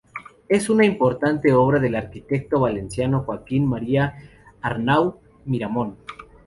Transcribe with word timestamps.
Es 0.49 0.67
una 0.71 0.83
importante 0.83 1.53
obra 1.53 1.77
del 1.79 1.93
arquitecto 1.93 2.59
valenciano 2.61 3.21
Joaquín 3.21 3.67
María 3.67 4.15
Arnau 4.59 5.19
Miramón. 5.45 5.97